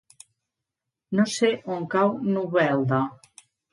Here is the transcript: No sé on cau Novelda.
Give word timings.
No 1.19 1.25
sé 1.33 1.51
on 1.75 1.85
cau 1.93 2.17
Novelda. 2.39 3.03